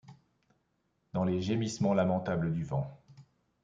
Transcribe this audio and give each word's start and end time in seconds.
Dans 1.13 1.23
les 1.23 1.41
gémissements 1.43 1.93
lamentables 1.93 2.51
du 2.51 2.63
vent 2.63 2.89